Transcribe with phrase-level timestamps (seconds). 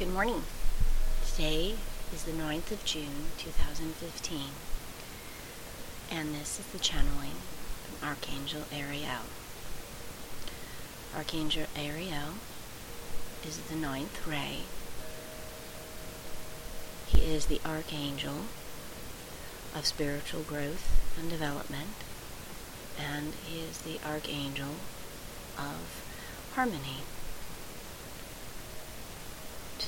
[0.00, 0.44] Good morning.
[1.30, 1.74] Today
[2.10, 4.40] is the 9th of June, 2015.
[6.10, 7.36] And this is the channeling
[7.84, 9.28] from Archangel Ariel.
[11.14, 12.36] Archangel Ariel
[13.46, 14.60] is the ninth ray.
[17.08, 18.46] He is the archangel
[19.76, 21.92] of spiritual growth and development,
[22.98, 24.76] and he is the archangel
[25.58, 26.02] of
[26.54, 27.02] harmony.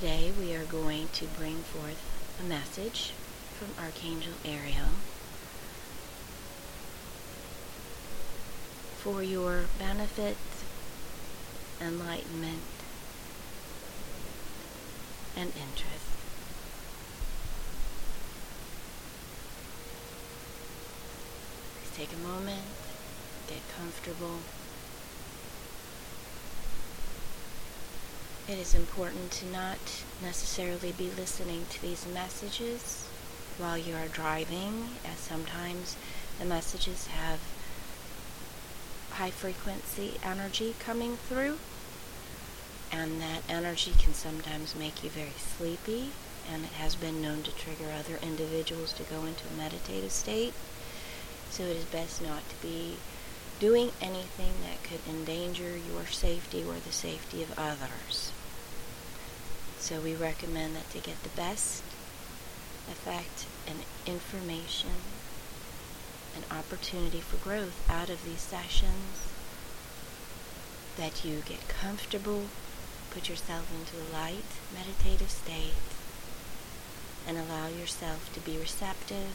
[0.00, 2.00] Today we are going to bring forth
[2.40, 3.12] a message
[3.58, 4.96] from Archangel Ariel
[8.96, 10.38] for your benefit,
[11.82, 12.62] enlightenment,
[15.36, 16.06] and interest.
[21.76, 22.64] Please take a moment,
[23.48, 24.38] get comfortable.
[28.50, 29.78] It is important to not
[30.20, 33.06] necessarily be listening to these messages
[33.58, 35.96] while you are driving, as sometimes
[36.40, 37.38] the messages have
[39.12, 41.58] high frequency energy coming through,
[42.90, 46.10] and that energy can sometimes make you very sleepy,
[46.52, 50.54] and it has been known to trigger other individuals to go into a meditative state.
[51.50, 52.96] So it is best not to be
[53.60, 58.32] doing anything that could endanger your safety or the safety of others.
[59.80, 61.82] So we recommend that to get the best
[62.88, 64.90] effect and information
[66.36, 69.32] and opportunity for growth out of these sessions,
[70.96, 72.44] that you get comfortable,
[73.10, 75.74] put yourself into a light meditative state,
[77.26, 79.34] and allow yourself to be receptive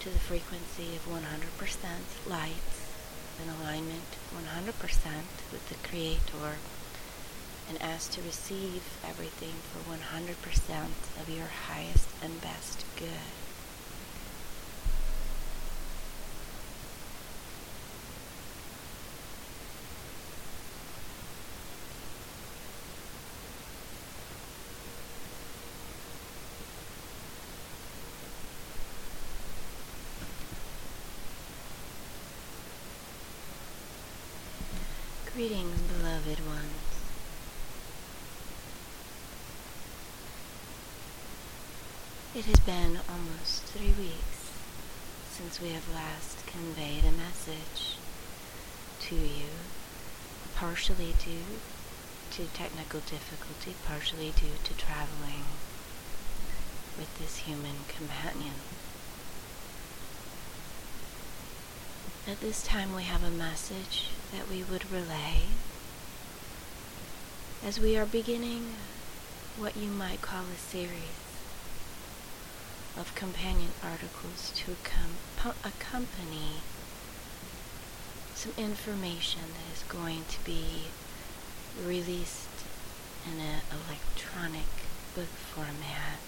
[0.00, 1.20] to the frequency of 100%
[2.28, 2.74] light
[3.42, 4.72] in alignment 100%
[5.52, 6.56] with the Creator
[7.68, 13.08] and ask to receive everything for 100% of your highest and best good.
[35.34, 36.83] Greetings, beloved ones.
[42.36, 44.50] It has been almost three weeks
[45.30, 47.96] since we have last conveyed a message
[49.02, 49.50] to you,
[50.56, 51.60] partially due
[52.32, 55.44] to technical difficulty, partially due to traveling
[56.98, 58.54] with this human companion.
[62.26, 65.42] At this time, we have a message that we would relay
[67.64, 68.74] as we are beginning
[69.56, 71.23] what you might call a series
[72.96, 76.60] of companion articles to accom- accompany
[78.34, 80.84] some information that is going to be
[81.84, 82.48] released
[83.26, 84.68] in an electronic
[85.14, 86.20] book format.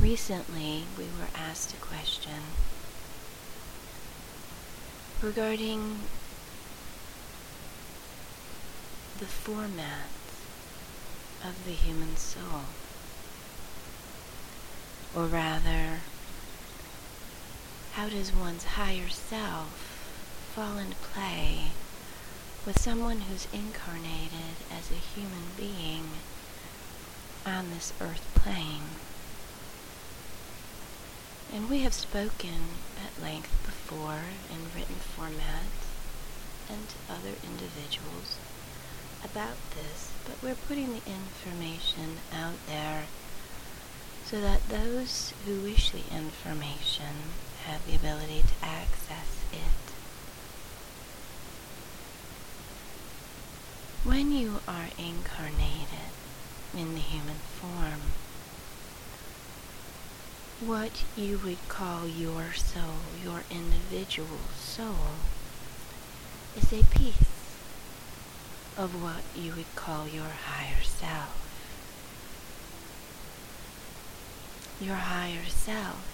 [0.00, 2.42] Recently, we were asked a question
[5.22, 5.98] regarding
[9.18, 10.08] the format
[11.42, 12.62] of the human soul
[15.16, 16.00] or rather,
[17.94, 19.70] how does one's higher self
[20.54, 21.68] fall into play
[22.66, 26.04] with someone who's incarnated as a human being
[27.46, 28.92] on this earth plane?
[31.54, 34.20] And we have spoken at length before
[34.52, 35.72] in written format
[36.68, 38.36] and to other individuals
[39.24, 43.04] about this, but we're putting the information out there
[44.28, 47.14] so that those who wish the information
[47.64, 49.92] have the ability to access it.
[54.02, 56.10] When you are incarnated
[56.76, 58.00] in the human form,
[60.60, 65.14] what you would call your soul, your individual soul,
[66.56, 67.54] is a piece
[68.76, 71.45] of what you would call your higher self.
[74.78, 76.04] Your higher self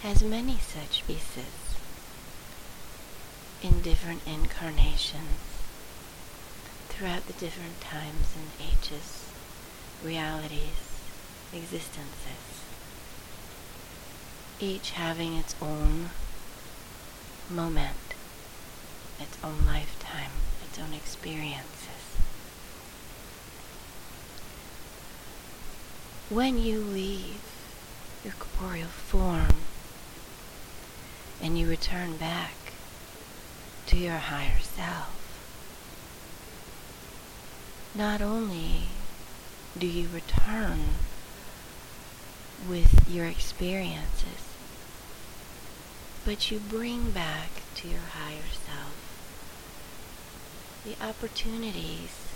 [0.00, 1.76] has many such pieces
[3.62, 5.60] in different incarnations
[6.88, 9.26] throughout the different times and ages,
[10.02, 10.88] realities,
[11.52, 12.64] existences,
[14.58, 16.08] each having its own
[17.50, 18.14] moment,
[19.18, 20.30] its own lifetime,
[20.66, 21.66] its own experiences.
[26.30, 27.49] When you leave
[28.24, 29.54] your corporeal form
[31.42, 32.54] and you return back
[33.86, 35.16] to your higher self,
[37.94, 38.82] not only
[39.78, 40.80] do you return
[42.68, 44.54] with your experiences,
[46.24, 49.10] but you bring back to your higher self
[50.84, 52.32] the opportunities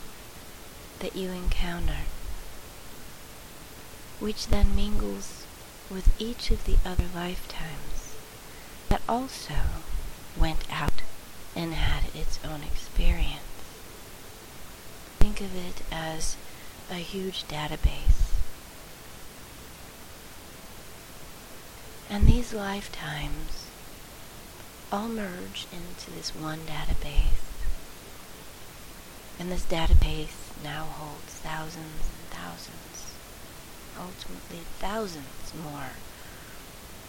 [1.00, 2.00] that you encounter,
[4.20, 5.43] which then mingles
[5.90, 8.14] with each of the other lifetimes
[8.88, 9.54] that also
[10.36, 11.02] went out
[11.54, 13.40] and had its own experience.
[15.18, 16.36] Think of it as
[16.90, 18.32] a huge database.
[22.10, 23.66] And these lifetimes
[24.92, 27.42] all merge into this one database.
[29.38, 33.13] And this database now holds thousands and thousands,
[33.98, 35.90] ultimately thousands more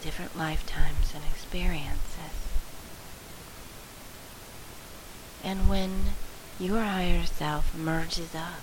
[0.01, 2.35] different lifetimes and experiences.
[5.43, 5.91] And when
[6.59, 8.61] your higher self merges up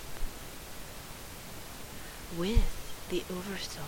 [2.37, 3.83] with the oversoul,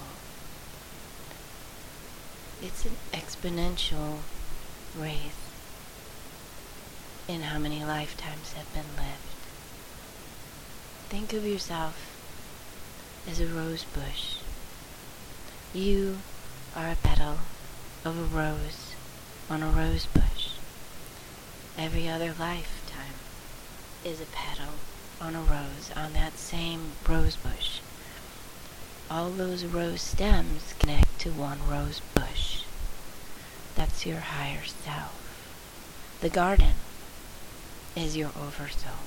[2.62, 4.20] it's an exponential
[4.98, 5.46] raise
[7.28, 9.36] in how many lifetimes have been lived.
[11.10, 12.15] Think of yourself
[13.28, 14.38] as a rose bush.
[15.74, 16.20] You
[16.76, 17.38] are a petal
[18.04, 18.94] of a rose
[19.50, 20.50] on a rose bush.
[21.78, 23.16] Every other lifetime
[24.04, 24.76] is a petal
[25.20, 27.80] on a rose on that same rose bush.
[29.10, 32.64] All those rose stems connect to one rose bush.
[33.76, 36.18] That's your higher self.
[36.22, 36.76] The garden
[37.96, 39.04] is your oversoul.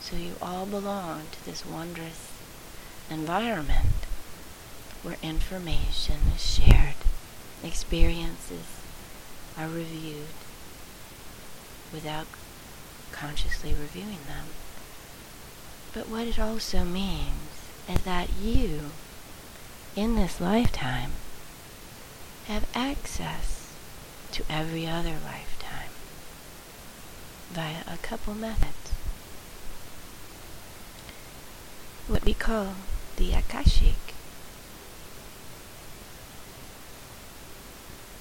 [0.00, 2.33] So you all belong to this wondrous
[3.10, 4.06] environment
[5.02, 6.94] where information is shared,
[7.62, 8.66] experiences
[9.58, 10.26] are reviewed
[11.92, 12.26] without
[13.12, 14.46] consciously reviewing them.
[15.92, 18.90] But what it also means is that you,
[19.94, 21.12] in this lifetime,
[22.46, 23.72] have access
[24.32, 25.90] to every other lifetime
[27.52, 28.83] via a couple methods.
[32.06, 32.74] What we call
[33.16, 33.94] the Akashic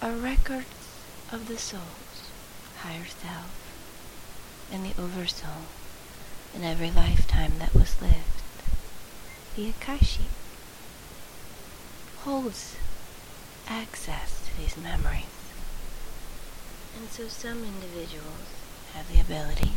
[0.01, 0.67] are records
[1.33, 2.31] of the soul's
[2.79, 3.51] higher self
[4.71, 5.67] and the oversoul
[6.55, 8.43] in every lifetime that was lived.
[9.57, 10.31] The Akashic
[12.19, 12.77] holds
[13.67, 15.25] access to these memories.
[16.97, 18.47] And so some individuals
[18.93, 19.71] have the ability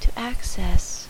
[0.00, 1.09] to access